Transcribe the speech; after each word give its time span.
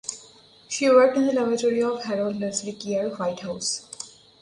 She 0.67 0.89
worked 0.89 1.15
in 1.15 1.27
the 1.27 1.33
laboratory 1.33 1.83
of 1.83 2.05
Harold 2.05 2.37
Leslie 2.39 2.73
Keer 2.73 3.09
Whitehouse. 3.15 3.85